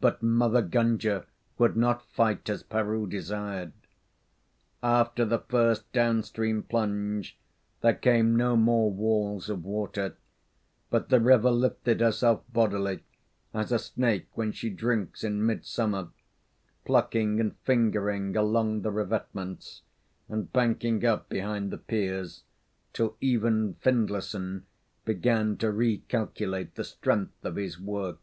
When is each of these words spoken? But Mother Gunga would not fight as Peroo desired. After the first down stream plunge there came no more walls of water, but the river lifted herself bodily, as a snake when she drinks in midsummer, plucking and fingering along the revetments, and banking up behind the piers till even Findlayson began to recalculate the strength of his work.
But 0.00 0.24
Mother 0.24 0.60
Gunga 0.60 1.24
would 1.56 1.76
not 1.76 2.04
fight 2.04 2.50
as 2.50 2.64
Peroo 2.64 3.06
desired. 3.06 3.74
After 4.82 5.24
the 5.24 5.38
first 5.38 5.92
down 5.92 6.24
stream 6.24 6.64
plunge 6.64 7.38
there 7.80 7.94
came 7.94 8.34
no 8.34 8.56
more 8.56 8.90
walls 8.90 9.48
of 9.48 9.62
water, 9.64 10.16
but 10.90 11.10
the 11.10 11.20
river 11.20 11.52
lifted 11.52 12.00
herself 12.00 12.42
bodily, 12.52 13.04
as 13.54 13.70
a 13.70 13.78
snake 13.78 14.26
when 14.32 14.50
she 14.50 14.68
drinks 14.68 15.22
in 15.22 15.46
midsummer, 15.46 16.08
plucking 16.84 17.38
and 17.38 17.56
fingering 17.58 18.34
along 18.36 18.82
the 18.82 18.90
revetments, 18.90 19.82
and 20.28 20.52
banking 20.52 21.04
up 21.04 21.28
behind 21.28 21.70
the 21.70 21.78
piers 21.78 22.42
till 22.92 23.16
even 23.20 23.74
Findlayson 23.74 24.64
began 25.04 25.56
to 25.58 25.66
recalculate 25.70 26.74
the 26.74 26.82
strength 26.82 27.44
of 27.44 27.54
his 27.54 27.78
work. 27.78 28.18